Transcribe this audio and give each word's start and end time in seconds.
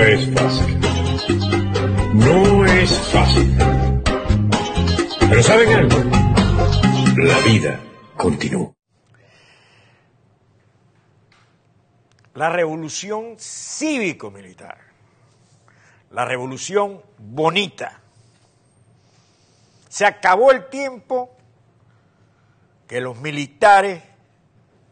No 0.00 0.06
es 0.06 0.30
fácil. 0.34 0.80
No 2.14 2.64
es 2.64 2.98
fácil. 3.10 3.58
Pero 5.28 5.42
¿saben 5.42 5.68
algo? 5.74 5.96
La 7.18 7.38
vida 7.40 7.80
continúa. 8.16 8.72
La 12.32 12.48
revolución 12.48 13.34
cívico-militar. 13.38 14.78
La 16.12 16.24
revolución 16.24 17.02
bonita. 17.18 18.00
Se 19.90 20.06
acabó 20.06 20.50
el 20.50 20.70
tiempo 20.70 21.36
que 22.88 23.02
los 23.02 23.20
militares 23.20 24.02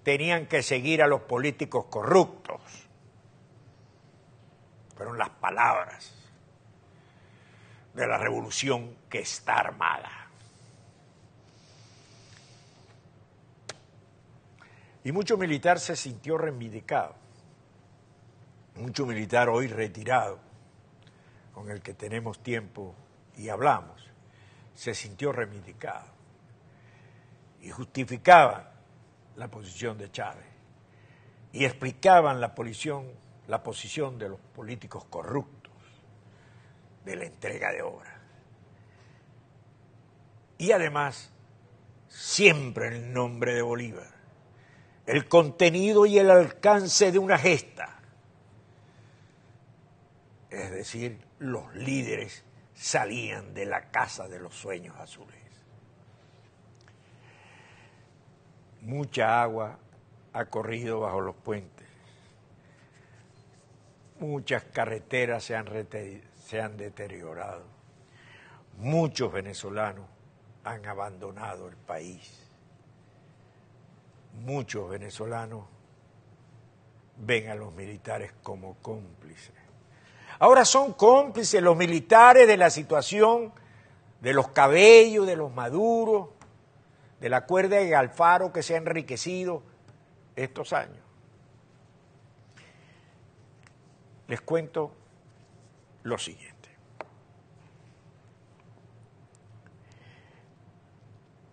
tenían 0.03 0.45
que 0.45 0.63
seguir 0.63 1.03
a 1.03 1.07
los 1.07 1.23
políticos 1.23 1.87
corruptos. 1.89 2.48
Fueron 4.99 5.17
las 5.17 5.31
palabras 5.31 6.13
de 7.95 8.05
la 8.05 8.19
revolución 8.19 8.97
que 9.09 9.21
está 9.21 9.61
armada. 9.61 10.11
Y 15.05 15.13
mucho 15.13 15.39
militar 15.39 15.79
se 15.79 15.95
sintió 15.95 16.37
reivindicado. 16.37 17.15
Mucho 18.75 19.07
militar 19.07 19.49
hoy 19.49 19.69
retirado, 19.69 20.41
con 21.55 21.71
el 21.71 21.81
que 21.81 21.95
tenemos 21.95 22.43
tiempo 22.43 22.93
y 23.37 23.51
hablamos, 23.51 24.05
se 24.75 24.95
sintió 24.95 25.31
reivindicado. 25.31 26.09
Y 27.61 27.71
justificaban 27.71 28.69
la 29.37 29.47
posición 29.47 29.97
de 29.97 30.11
Chávez. 30.11 30.47
Y 31.53 31.65
explicaban 31.65 32.41
la 32.41 32.57
posición, 32.57 33.07
la 33.49 33.63
posición 33.63 34.19
de 34.19 34.29
los 34.29 34.41
políticos 34.41 35.05
corruptos 35.07 35.73
de 37.05 37.17
la 37.17 37.25
entrega 37.25 37.73
de 37.73 37.83
obras. 37.83 38.15
Y 40.59 40.73
además, 40.73 41.33
siempre 42.09 42.89
en 42.89 42.93
el 42.95 43.13
nombre 43.13 43.55
de 43.55 43.63
Bolívar, 43.63 44.11
el 45.07 45.27
contenido 45.27 46.05
y 46.05 46.19
el 46.19 46.31
alcance 46.31 47.11
de 47.11 47.19
una 47.19 47.39
gesta. 47.39 48.01
Es 50.51 50.71
decir, 50.71 51.25
los 51.39 51.75
líderes 51.75 52.45
salían 52.75 53.55
de 53.55 53.65
la 53.65 53.91
casa 53.91 54.29
de 54.29 54.39
los 54.39 54.55
sueños 54.55 54.97
azules. 54.99 55.37
Mucha 58.83 59.43
agua 59.43 59.79
ha 60.35 60.45
corrido 60.47 61.01
bajo 61.01 61.21
los 61.21 61.37
puentes. 61.37 61.88
Muchas 64.21 64.65
carreteras 64.65 65.45
se 65.45 65.55
han, 65.57 66.77
deteriorado. 66.77 67.63
Muchos 68.79 69.33
venezolanos 69.33 70.07
han 70.65 70.85
abandonado 70.87 71.69
el 71.69 71.77
país. 71.77 72.47
Muchos 74.45 74.91
venezolanos 74.91 75.67
ven 77.17 77.49
a 77.49 77.55
los 77.55 77.73
militares 77.75 78.33
como 78.43 78.75
cómplices. 78.83 79.55
Ahora 80.41 80.65
son 80.65 80.93
cómplices 80.95 81.63
los 81.63 81.77
militares 81.77 82.47
de 82.47 82.57
la 82.57 82.71
situación 82.71 83.53
de 84.21 84.33
los 84.33 84.49
cabellos, 84.49 85.27
de 85.27 85.37
los 85.37 85.53
maduros, 85.53 86.29
de 87.21 87.29
la 87.29 87.47
cuerda 87.47 87.77
de 87.77 87.95
Alfaro 87.95 88.53
que 88.53 88.63
se 88.63 88.75
ha 88.75 88.79
enriquecido 88.79 89.63
estos 90.37 90.73
años. 90.73 91.08
Les 94.29 94.41
cuento 94.43 94.95
lo 96.03 96.19
siguiente. 96.19 96.69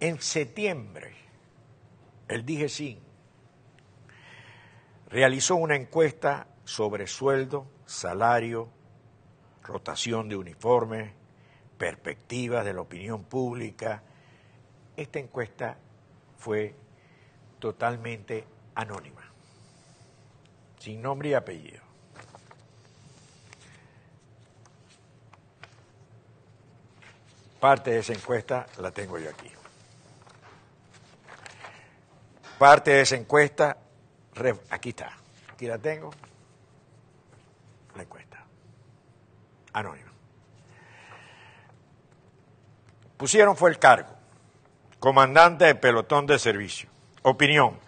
En 0.02 0.22
septiembre, 0.22 1.16
el 2.28 2.46
DIGESIN 2.46 3.00
realizó 5.08 5.56
una 5.56 5.76
encuesta 5.76 6.48
sobre 6.66 7.08
sueldo, 7.08 7.66
salario, 7.86 8.70
rotación 9.64 10.28
de 10.28 10.36
uniformes, 10.36 11.14
perspectivas 11.78 12.66
de 12.66 12.74
la 12.74 12.82
opinión 12.82 13.24
pública. 13.24 14.04
Esta 14.98 15.20
encuesta 15.20 15.78
fue 16.38 16.76
totalmente 17.60 18.46
anónima, 18.76 19.32
sin 20.78 21.02
nombre 21.02 21.30
y 21.30 21.34
apellido. 21.36 21.85
Parte 27.66 27.90
de 27.90 27.98
esa 27.98 28.14
encuesta 28.14 28.68
la 28.78 28.92
tengo 28.92 29.18
yo 29.18 29.28
aquí. 29.28 29.50
Parte 32.60 32.92
de 32.92 33.02
esa 33.02 33.16
encuesta, 33.16 33.76
aquí 34.70 34.90
está, 34.90 35.18
aquí 35.52 35.66
la 35.66 35.80
tengo, 35.80 36.12
la 37.96 38.04
encuesta, 38.04 38.46
anónima. 39.74 40.12
Pusieron 43.18 43.58
fue 43.58 43.72
el 43.72 43.80
cargo, 43.80 44.14
comandante 45.00 45.66
de 45.66 45.74
pelotón 45.74 46.28
de 46.28 46.38
servicio. 46.38 46.88
Opinión, 47.24 47.80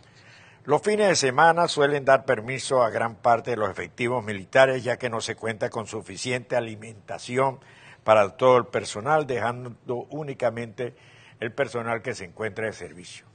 los 0.64 0.82
fines 0.82 1.08
de 1.08 1.16
semana 1.16 1.68
suelen 1.68 2.04
dar 2.04 2.26
permiso 2.26 2.82
a 2.82 2.90
gran 2.90 3.14
parte 3.14 3.52
de 3.52 3.58
los 3.58 3.70
efectivos 3.70 4.26
militares 4.26 4.84
ya 4.84 4.98
que 4.98 5.12
no 5.12 5.22
se 5.22 5.36
cuenta 5.36 5.70
con 5.70 5.86
suficiente 5.86 6.56
alimentación 6.56 7.60
para 8.08 8.38
todo 8.38 8.56
el 8.56 8.66
personal, 8.68 9.28
dejando 9.28 9.76
únicamente 10.12 10.96
el 11.42 11.52
personal 11.52 12.02
que 12.02 12.16
se 12.16 12.24
encuentra 12.24 12.68
de 12.68 12.72
servicio 12.72 13.28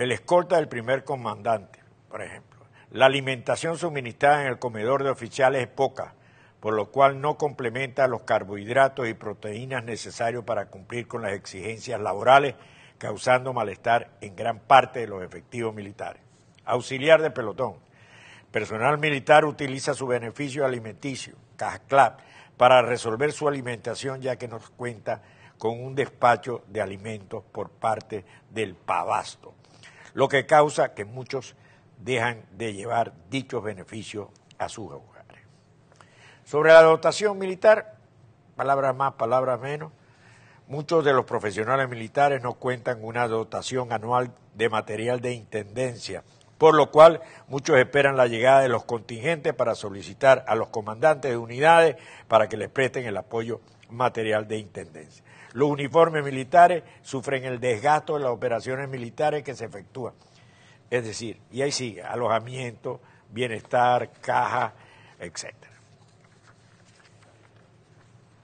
el 0.00 0.12
escolta 0.12 0.56
del 0.56 0.66
primer 0.66 1.04
comandante, 1.04 1.78
por 2.08 2.22
ejemplo. 2.22 2.64
La 2.90 3.04
alimentación 3.04 3.76
suministrada 3.76 4.40
en 4.40 4.48
el 4.48 4.58
comedor 4.58 5.04
de 5.04 5.10
oficiales 5.10 5.60
es 5.60 5.68
poca, 5.68 6.14
por 6.58 6.72
lo 6.72 6.90
cual 6.90 7.20
no 7.20 7.36
complementa 7.36 8.08
los 8.08 8.22
carbohidratos 8.22 9.06
y 9.06 9.12
proteínas 9.12 9.84
necesarios 9.84 10.42
para 10.44 10.68
cumplir 10.68 11.06
con 11.06 11.20
las 11.20 11.32
exigencias 11.32 12.00
laborales, 12.00 12.54
causando 12.96 13.52
malestar 13.52 14.08
en 14.22 14.34
gran 14.36 14.58
parte 14.60 15.00
de 15.00 15.06
los 15.06 15.22
efectivos 15.22 15.74
militares. 15.74 16.22
Auxiliar 16.64 17.20
de 17.20 17.30
pelotón. 17.30 17.74
Personal 18.50 18.98
militar 18.98 19.44
utiliza 19.44 19.94
su 19.94 20.06
beneficio 20.06 20.64
alimenticio, 20.64 21.36
CAJCLAP, 21.56 22.20
para 22.56 22.82
resolver 22.82 23.32
su 23.32 23.48
alimentación 23.48 24.20
ya 24.20 24.36
que 24.36 24.48
nos 24.48 24.70
cuenta 24.70 25.22
con 25.58 25.82
un 25.82 25.94
despacho 25.94 26.64
de 26.68 26.80
alimentos 26.80 27.44
por 27.52 27.70
parte 27.70 28.24
del 28.50 28.74
Pabasto 28.74 29.54
lo 30.14 30.28
que 30.28 30.46
causa 30.46 30.94
que 30.94 31.04
muchos 31.04 31.54
dejan 31.98 32.44
de 32.52 32.72
llevar 32.72 33.12
dichos 33.28 33.62
beneficios 33.62 34.28
a 34.58 34.68
sus 34.68 34.86
hogares. 34.86 35.10
Sobre 36.44 36.72
la 36.72 36.82
dotación 36.82 37.38
militar, 37.38 37.96
palabras 38.56 38.94
más, 38.96 39.14
palabras 39.14 39.60
menos, 39.60 39.92
muchos 40.66 41.04
de 41.04 41.12
los 41.12 41.24
profesionales 41.24 41.88
militares 41.88 42.42
no 42.42 42.54
cuentan 42.54 43.04
una 43.04 43.28
dotación 43.28 43.92
anual 43.92 44.32
de 44.54 44.68
material 44.68 45.20
de 45.20 45.32
intendencia, 45.32 46.24
por 46.60 46.74
lo 46.74 46.90
cual 46.90 47.22
muchos 47.48 47.78
esperan 47.78 48.18
la 48.18 48.26
llegada 48.26 48.60
de 48.60 48.68
los 48.68 48.84
contingentes 48.84 49.54
para 49.54 49.74
solicitar 49.74 50.44
a 50.46 50.54
los 50.54 50.68
comandantes 50.68 51.30
de 51.30 51.38
unidades 51.38 51.96
para 52.28 52.50
que 52.50 52.58
les 52.58 52.68
presten 52.68 53.06
el 53.06 53.16
apoyo 53.16 53.62
material 53.88 54.46
de 54.46 54.58
intendencia. 54.58 55.24
Los 55.54 55.70
uniformes 55.70 56.22
militares 56.22 56.82
sufren 57.00 57.46
el 57.46 57.60
desgasto 57.60 58.18
de 58.18 58.24
las 58.24 58.30
operaciones 58.32 58.90
militares 58.90 59.42
que 59.42 59.54
se 59.54 59.64
efectúan. 59.64 60.12
Es 60.90 61.02
decir, 61.02 61.40
y 61.50 61.62
ahí 61.62 61.72
sigue, 61.72 62.02
alojamiento, 62.02 63.00
bienestar, 63.30 64.10
caja, 64.20 64.74
etc. 65.18 65.54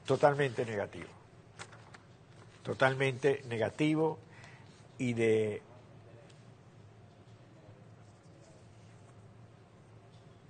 Totalmente 0.07 0.65
negativo. 0.65 1.11
Totalmente 2.63 3.43
negativo 3.47 4.19
y 4.97 5.13
de 5.13 5.61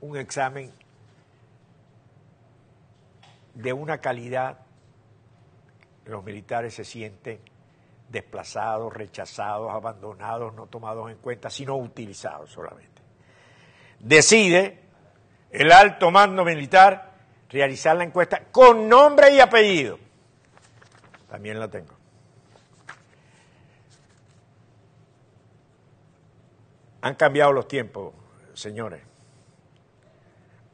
un 0.00 0.16
examen 0.16 0.72
de 3.54 3.72
una 3.72 3.98
calidad 3.98 4.58
los 6.06 6.22
militares 6.24 6.74
se 6.74 6.84
sienten 6.84 7.40
desplazados, 8.08 8.92
rechazados, 8.92 9.72
abandonados, 9.72 10.54
no 10.54 10.66
tomados 10.66 11.10
en 11.10 11.16
cuenta, 11.18 11.50
sino 11.50 11.76
utilizados 11.76 12.50
solamente. 12.50 13.02
Decide 13.98 14.80
el 15.50 15.72
alto 15.72 16.10
mando 16.10 16.44
militar 16.44 17.14
realizar 17.50 17.96
la 17.96 18.04
encuesta 18.04 18.44
con 18.52 18.88
nombre 18.88 19.34
y 19.34 19.40
apellido. 19.40 19.98
También 21.28 21.58
la 21.58 21.68
tengo. 21.68 21.94
Han 27.00 27.14
cambiado 27.16 27.52
los 27.52 27.66
tiempos, 27.66 28.14
señores. 28.54 29.02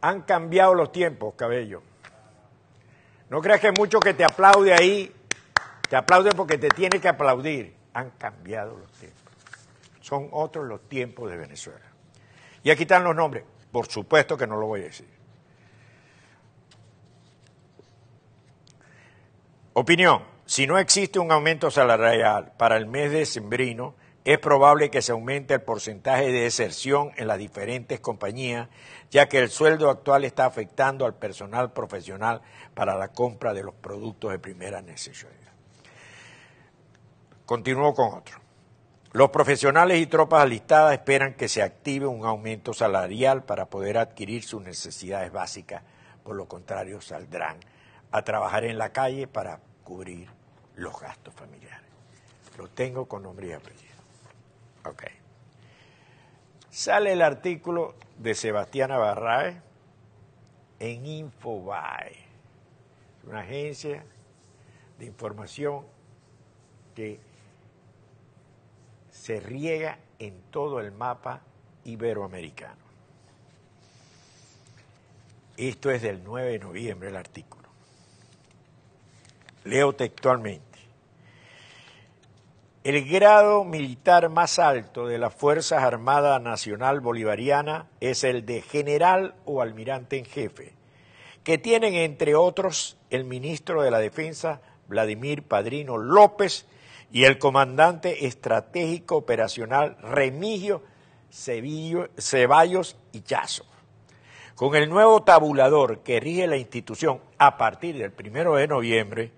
Han 0.03 0.23
cambiado 0.23 0.75
los 0.75 0.93
tiempos, 0.93 1.35
cabello. 1.35 1.83
No 3.31 3.41
creas 3.41 3.61
que 3.61 3.73
mucho 3.73 3.99
que 3.99 4.13
te 4.13 4.25
aplaude 4.25 4.75
ahí, 4.75 5.11
te 5.89 5.97
aplaude 5.97 6.33
porque 6.33 6.59
te 6.59 6.69
tiene 6.69 7.01
que 7.01 7.09
aplaudir. 7.09 7.75
Han 7.95 8.11
cambiado 8.11 8.77
los 8.77 8.93
tiempos. 8.93 9.23
Son 10.01 10.29
otros 10.33 10.67
los 10.67 10.89
tiempos 10.89 11.31
de 11.31 11.37
Venezuela. 11.37 11.87
Y 12.63 12.71
aquí 12.71 12.83
están 12.83 13.05
los 13.05 13.15
nombres. 13.15 13.45
Por 13.71 13.87
supuesto 13.87 14.37
que 14.37 14.47
no 14.47 14.57
lo 14.57 14.67
voy 14.67 14.81
a 14.83 14.85
decir. 14.85 15.09
Opinión. 19.73 20.25
Si 20.45 20.67
no 20.67 20.79
existe 20.79 21.19
un 21.19 21.33
aumento 21.33 21.71
salarial 21.71 22.53
para 22.59 22.77
el 22.77 22.87
mes 22.87 23.11
de 23.13 23.25
sembrino, 23.25 23.95
es 24.25 24.39
probable 24.39 24.91
que 24.91 25.03
se 25.03 25.13
aumente 25.13 25.55
el 25.55 25.63
porcentaje 25.63 26.31
de 26.31 26.43
deserción 26.43 27.11
en 27.17 27.27
las 27.27 27.39
diferentes 27.39 27.99
compañías, 27.99 28.69
ya 29.11 29.29
que 29.29 29.39
el 29.39 29.51
sueldo 29.51 29.91
actual 29.91 30.25
está 30.25 30.47
afectando 30.47 31.07
al 31.07 31.15
personal 31.15 31.73
profesional 31.73 32.41
para 32.75 32.97
la 32.97 33.09
compra 33.09 33.53
de 33.53 33.65
los 33.65 33.75
productos 33.75 34.31
de 34.31 34.39
primera 34.39 34.81
necesidad. 34.81 35.31
Continúo 37.47 37.95
con 37.95 38.15
otro. 38.15 38.39
Los 39.13 39.31
profesionales 39.31 40.01
y 40.01 40.07
tropas 40.07 40.43
alistadas 40.43 40.95
esperan 40.95 41.35
que 41.35 41.49
se 41.49 41.61
active 41.61 42.07
un 42.07 42.25
aumento 42.25 42.73
salarial 42.73 43.45
para 43.45 43.67
poder 43.67 43.99
adquirir 43.99 44.43
sus 44.43 44.63
necesidades 44.63 45.31
básicas, 45.33 45.83
por 46.23 46.37
lo 46.37 46.47
contrario 46.47 47.01
saldrán 47.01 47.59
a 48.11 48.23
trabajar 48.23 48.65
en 48.65 48.79
la 48.79 48.93
calle 48.93 49.27
para 49.27 49.61
cubrir 49.85 50.29
los 50.77 50.99
gastos 50.99 51.35
familiares. 51.35 51.91
Lo 52.57 52.69
tengo 52.69 53.07
con 53.07 53.25
nombre 53.25 53.49
y 53.49 53.53
apellido. 53.53 54.02
Ok. 54.85 55.05
Sale 56.71 57.13
el 57.13 57.23
artículo 57.23 57.95
de 58.19 58.35
Sebastián 58.35 58.91
Barrae 58.91 59.61
en 60.79 61.07
Infobae, 61.07 62.17
una 63.25 63.41
agencia 63.41 64.05
de 64.99 65.07
información 65.07 65.85
que 66.95 67.21
se 69.11 69.39
riega 69.39 69.99
en 70.19 70.41
todo 70.51 70.81
el 70.81 70.93
mapa 70.93 71.43
iberoamericano. 71.85 72.83
Esto 75.57 75.91
es 75.91 76.03
del 76.03 76.25
9 76.25 76.53
de 76.53 76.59
noviembre 76.59 77.09
el 77.11 77.17
artículo. 77.17 77.69
Leo 79.65 79.93
textualmente. 79.95 80.72
El 82.85 83.09
grado 83.09 83.63
militar 83.63 84.29
más 84.29 84.59
alto 84.59 85.07
de 85.07 85.17
las 85.17 85.33
Fuerzas 85.33 85.85
Armadas 85.85 86.43
Nacional 86.43 86.99
Bolivariana 86.99 87.87
es 88.01 88.25
el 88.25 88.45
de 88.45 88.61
general 88.61 89.37
o 89.45 89.63
almirante 89.63 90.19
en 90.19 90.25
jefe, 90.25 90.73
que 91.45 91.59
tienen 91.59 91.95
entre 91.95 92.35
otros 92.35 92.97
el 93.11 93.23
ministro 93.25 93.83
de 93.83 93.93
la 93.93 94.01
Defensa, 94.01 94.63
Vladimir 94.89 95.45
Padrino 95.45 95.97
López, 95.97 96.67
y 97.13 97.23
el 97.23 97.39
comandante 97.39 98.27
estratégico 98.27 99.15
operacional 99.15 99.97
Remigio 100.01 100.83
Ceballos 101.31 102.97
Chazo. 103.23 103.65
Con 104.57 104.75
el 104.75 104.89
nuevo 104.89 105.23
tabulador 105.23 106.01
que 106.01 106.19
rige 106.19 106.49
la 106.49 106.57
institución 106.57 107.21
a 107.39 107.57
partir 107.57 107.97
del 107.97 108.11
primero 108.11 108.57
de 108.57 108.67
noviembre, 108.67 109.31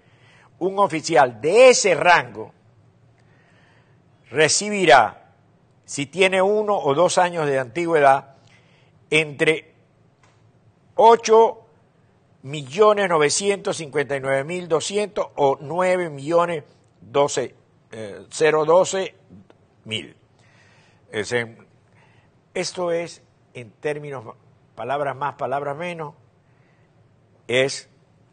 un 0.61 0.79
oficial 0.79 1.43
de 1.43 1.69
ese 1.69 1.95
rango 1.95 2.55
recibirá, 4.35 5.33
si 5.85 6.07
tiene 6.07 6.43
uno 6.43 6.77
o 6.77 6.95
dos 6.95 7.19
años 7.19 7.47
de 7.47 7.59
antigüedad, 7.59 8.35
entre 9.11 9.75
8 10.97 11.61
millones 12.43 13.09
959 13.09 14.45
mil 14.45 14.69
200 14.69 15.27
o 15.37 15.59
9 15.61 16.11
millones 16.11 16.65
12, 17.01 17.55
eh, 17.93 18.27
012 18.29 19.15
mil. 19.85 20.17
Esto 22.55 22.91
es, 22.91 23.23
en 23.55 23.71
términos, 23.71 24.35
palabras 24.75 25.15
más, 25.15 25.37
palabras 25.37 25.77
menos, 25.77 26.15
es 27.47 27.89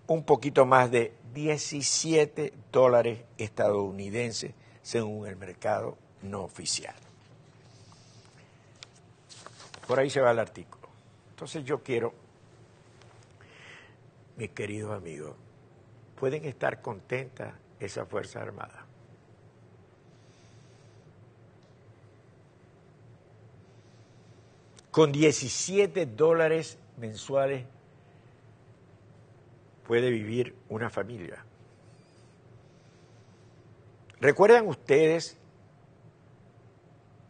un 0.07 0.23
poquito 0.23 0.65
más 0.65 0.89
de 0.89 1.13
17 1.33 2.53
dólares 2.71 3.19
estadounidenses 3.37 4.53
según 4.81 5.27
el 5.27 5.35
mercado 5.35 5.97
no 6.21 6.43
oficial. 6.43 6.95
Por 9.87 9.99
ahí 9.99 10.09
se 10.09 10.21
va 10.21 10.31
el 10.31 10.39
artículo. 10.39 10.87
Entonces 11.31 11.63
yo 11.65 11.81
quiero, 11.83 12.13
mis 14.37 14.49
queridos 14.51 14.91
amigos, 14.95 15.35
pueden 16.15 16.45
estar 16.45 16.81
contentas 16.81 17.53
esa 17.79 18.05
Fuerza 18.05 18.41
Armada. 18.41 18.85
Con 24.91 25.11
17 25.11 26.05
dólares 26.05 26.77
mensuales 26.97 27.65
puede 29.87 30.09
vivir 30.09 30.55
una 30.69 30.89
familia. 30.89 31.43
¿Recuerdan 34.21 34.67
ustedes? 34.67 35.35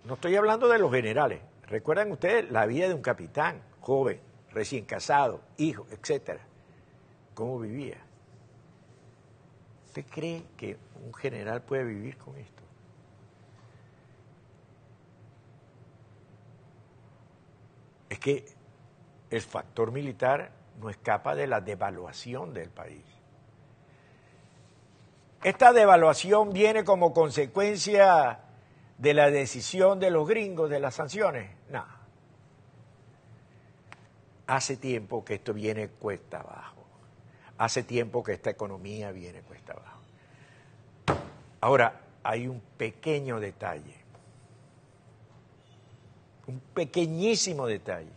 No 0.04 0.16
estoy 0.16 0.36
hablando 0.36 0.68
de 0.68 0.78
los 0.78 0.92
generales. 0.92 1.42
¿Recuerdan 1.68 2.12
ustedes 2.12 2.52
la 2.52 2.66
vida 2.66 2.90
de 2.90 2.94
un 2.94 3.02
capitán 3.02 3.62
joven, 3.80 4.20
recién 4.52 4.84
casado, 4.84 5.42
hijo, 5.56 5.88
etcétera? 5.90 6.42
¿Cómo 7.34 7.60
vivía? 7.60 7.98
¿Usted 9.88 10.06
cree 10.10 10.44
que 10.58 10.78
un 11.06 11.14
general 11.14 11.62
puede 11.62 11.86
vivir 11.86 12.18
con 12.18 12.36
esto? 12.36 12.62
Es 18.10 18.20
que 18.20 18.46
el 19.30 19.42
factor 19.42 19.94
militar 19.94 20.52
no 20.82 20.90
escapa 20.90 21.36
de 21.36 21.48
la 21.48 21.62
devaluación 21.62 22.54
del 22.54 22.70
país. 22.70 23.21
Esta 25.44 25.74
devaluación 25.74 26.54
viene 26.54 26.84
como 26.84 27.14
consecuencia 27.14 28.40
de 28.98 29.14
la 29.16 29.32
decisión 29.32 30.00
de 30.00 30.12
los 30.12 30.28
gringos 30.28 30.70
de 30.70 30.80
las 30.80 30.96
sanciones. 30.96 31.50
No. 31.70 31.84
Hace 34.46 34.78
tiempo 34.78 35.26
que 35.26 35.36
esto 35.36 35.54
viene 35.54 35.88
cuesta 35.88 36.42
abajo. 36.42 36.84
Hace 37.58 37.84
tiempo 37.84 38.24
que 38.24 38.34
esta 38.34 38.52
economía 38.52 39.12
viene 39.12 39.42
cuesta 39.42 39.74
abajo. 39.74 40.02
Ahora, 41.62 42.02
hay 42.24 42.48
un 42.48 42.62
pequeño 42.78 43.40
detalle. 43.40 43.96
Un 46.46 46.60
pequeñísimo 46.60 47.66
detalle. 47.66 48.12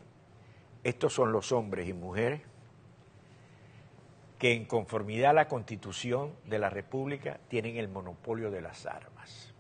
Estos 0.83 1.15
son 1.15 1.33
los 1.33 1.53
hombres 1.53 1.89
y 1.89 1.95
mujeres 1.95 2.43
que 4.39 4.53
en 4.53 4.65
conformidad 4.65 5.31
a 5.31 5.35
la 5.35 5.49
constitución 5.49 6.35
de 6.45 6.59
la 6.59 6.71
República 6.71 7.39
tienen 7.49 7.77
el 7.77 7.89
monopolio 7.89 8.51
de 8.51 8.61
las 8.61 8.87
armas. 8.87 9.53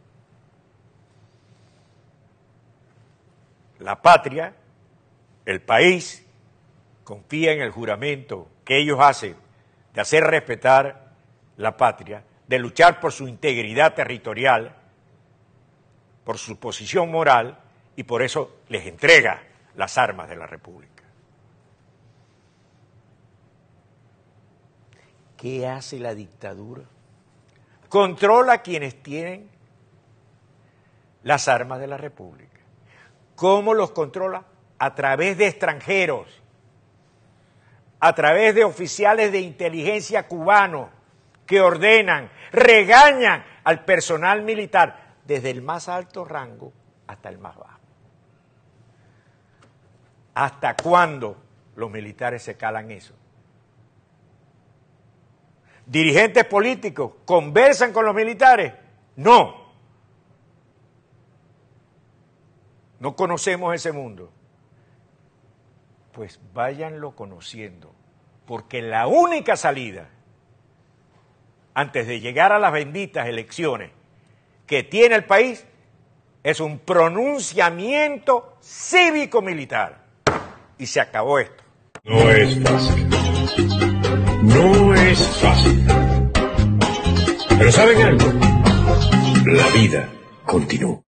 La 3.78 4.00
patria, 4.00 4.54
el 5.44 5.60
país, 5.62 6.26
confía 7.04 7.52
en 7.52 7.60
el 7.60 7.70
juramento 7.70 8.48
que 8.64 8.80
ellos 8.80 8.98
hacen 9.00 9.36
de 9.92 10.00
hacer 10.00 10.24
respetar 10.24 11.12
la 11.56 11.76
patria, 11.76 12.24
de 12.48 12.58
luchar 12.58 13.00
por 13.00 13.12
su 13.12 13.28
integridad 13.28 13.94
territorial, 13.94 14.74
por 16.24 16.38
su 16.38 16.58
posición 16.58 17.10
moral, 17.10 17.58
y 17.96 18.02
por 18.04 18.22
eso 18.22 18.56
les 18.68 18.86
entrega 18.86 19.42
las 19.76 19.98
armas 19.98 20.28
de 20.28 20.36
la 20.36 20.46
República. 20.46 20.93
¿Qué 25.44 25.68
hace 25.68 26.00
la 26.00 26.14
dictadura? 26.14 26.84
Controla 27.90 28.62
quienes 28.62 29.02
tienen 29.02 29.50
las 31.22 31.48
armas 31.48 31.80
de 31.80 31.86
la 31.86 31.98
República. 31.98 32.60
¿Cómo 33.36 33.74
los 33.74 33.90
controla? 33.90 34.46
A 34.78 34.94
través 34.94 35.36
de 35.36 35.48
extranjeros, 35.48 36.40
a 38.00 38.14
través 38.14 38.54
de 38.54 38.64
oficiales 38.64 39.32
de 39.32 39.40
inteligencia 39.40 40.28
cubanos 40.28 40.88
que 41.44 41.60
ordenan, 41.60 42.30
regañan 42.50 43.44
al 43.64 43.84
personal 43.84 44.40
militar, 44.44 45.16
desde 45.26 45.50
el 45.50 45.60
más 45.60 45.90
alto 45.90 46.24
rango 46.24 46.72
hasta 47.06 47.28
el 47.28 47.36
más 47.36 47.54
bajo. 47.54 47.80
¿Hasta 50.32 50.74
cuándo 50.74 51.36
los 51.76 51.90
militares 51.90 52.42
se 52.42 52.56
calan 52.56 52.90
eso? 52.90 53.14
Dirigentes 55.86 56.44
políticos 56.44 57.12
conversan 57.24 57.92
con 57.92 58.04
los 58.04 58.14
militares? 58.14 58.72
No. 59.16 59.64
No 63.00 63.16
conocemos 63.16 63.74
ese 63.74 63.92
mundo. 63.92 64.30
pues 66.12 66.40
váyanlo 66.52 67.16
conociendo, 67.16 67.92
porque 68.46 68.80
la 68.80 69.08
única 69.08 69.56
salida 69.56 70.08
antes 71.74 72.06
de 72.06 72.20
llegar 72.20 72.52
a 72.52 72.60
las 72.60 72.72
benditas 72.72 73.26
elecciones 73.26 73.90
que 74.66 74.84
tiene 74.84 75.16
el 75.16 75.24
país 75.24 75.66
es 76.44 76.60
un 76.60 76.78
pronunciamiento 76.78 78.56
cívico-militar. 78.62 80.04
Y 80.78 80.86
se 80.86 81.00
acabó 81.00 81.38
esto. 81.38 81.64
No 82.04 82.30
es 82.30 82.62
fácil. 82.62 83.93
Es 85.10 85.18
fácil. 85.18 85.86
Pero 87.58 87.72
¿saben 87.72 88.02
algo? 88.02 88.32
La 89.44 89.68
vida 89.68 90.08
continúa. 90.46 90.98